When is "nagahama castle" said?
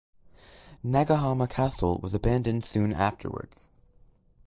0.83-1.99